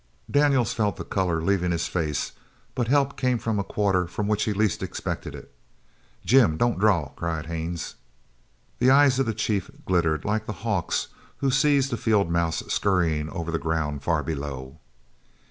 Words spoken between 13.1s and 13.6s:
over the